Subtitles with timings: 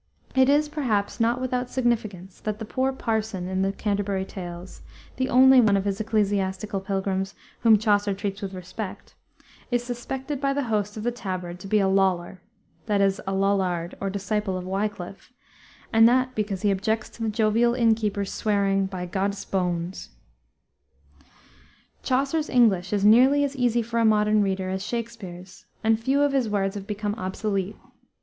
[0.33, 4.81] It is, perhaps, not without significance that the poor parson in the Canterbury Tales,
[5.17, 9.13] the only one of his ecclesiastical pilgrims whom Chaucer treats with respect,
[9.69, 12.41] is suspected by the host of the Tabard to be a "loller,"
[12.87, 15.31] that is, a Lollard, or disciple of Wiclif,
[15.93, 20.09] and that because he objects to the jovial inn keeper's swearing "by Goddes bones."
[22.01, 26.33] Chaucer's English is nearly as easy for a modern reader as Shakspere's, and few of
[26.33, 27.75] his words have become obsolete.